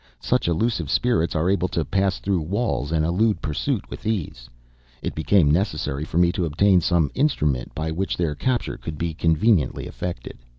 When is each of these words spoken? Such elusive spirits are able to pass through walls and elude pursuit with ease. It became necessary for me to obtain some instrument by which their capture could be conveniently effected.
Such 0.19 0.47
elusive 0.47 0.89
spirits 0.89 1.35
are 1.35 1.47
able 1.47 1.67
to 1.67 1.85
pass 1.85 2.17
through 2.17 2.41
walls 2.41 2.91
and 2.91 3.05
elude 3.05 3.39
pursuit 3.39 3.87
with 3.87 4.03
ease. 4.03 4.49
It 5.03 5.13
became 5.13 5.51
necessary 5.51 6.05
for 6.05 6.17
me 6.17 6.31
to 6.31 6.45
obtain 6.45 6.81
some 6.81 7.11
instrument 7.13 7.75
by 7.75 7.91
which 7.91 8.17
their 8.17 8.33
capture 8.33 8.77
could 8.77 8.97
be 8.97 9.13
conveniently 9.13 9.85
effected. 9.85 10.39